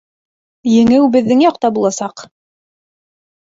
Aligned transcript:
ЕҢЕҮ 0.75 1.05
БЕҘҘЕҢ 1.17 1.43
ЯҠТА 1.43 1.71
БУЛАСАҠ! 1.77 2.25